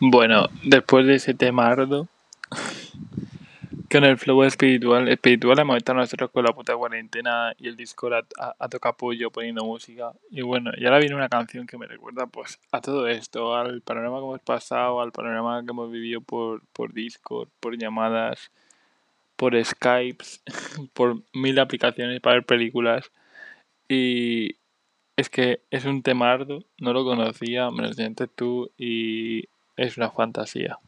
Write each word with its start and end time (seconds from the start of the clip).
Bueno, 0.00 0.48
después 0.62 1.06
de 1.06 1.16
ese 1.16 1.34
temardo, 1.34 2.06
con 3.90 4.04
el 4.04 4.16
flow 4.16 4.44
espiritual, 4.44 5.08
espiritual 5.08 5.58
hemos 5.58 5.76
estado 5.78 5.98
nosotros 5.98 6.30
con 6.30 6.44
la 6.44 6.52
puta 6.52 6.76
cuarentena 6.76 7.52
y 7.58 7.66
el 7.66 7.76
Discord 7.76 8.24
a, 8.38 8.54
a, 8.60 8.68
a 8.70 8.92
pollo 8.92 9.32
poniendo 9.32 9.64
música. 9.64 10.12
Y 10.30 10.42
bueno, 10.42 10.70
y 10.76 10.84
ahora 10.84 11.00
viene 11.00 11.16
una 11.16 11.28
canción 11.28 11.66
que 11.66 11.78
me 11.78 11.86
recuerda 11.86 12.26
pues 12.26 12.60
a 12.70 12.80
todo 12.80 13.08
esto, 13.08 13.56
al 13.56 13.80
panorama 13.80 14.18
que 14.18 14.24
hemos 14.24 14.40
pasado, 14.42 15.00
al 15.00 15.10
panorama 15.10 15.64
que 15.64 15.70
hemos 15.72 15.90
vivido 15.90 16.20
por, 16.20 16.62
por 16.72 16.92
Discord, 16.92 17.48
por 17.58 17.76
llamadas, 17.76 18.52
por 19.34 19.60
Skypes, 19.64 20.44
por 20.92 21.22
mil 21.32 21.58
aplicaciones 21.58 22.20
para 22.20 22.36
ver 22.36 22.44
películas. 22.44 23.10
Y 23.88 24.56
es 25.16 25.28
que 25.28 25.60
es 25.72 25.86
un 25.86 26.02
temardo, 26.04 26.62
no 26.78 26.92
lo 26.92 27.04
conocía, 27.04 27.70
me 27.72 27.82
lo 27.82 28.28
tú 28.36 28.70
y 28.78 29.48
es 29.78 29.96
una 29.96 30.10
fantasía. 30.10 30.78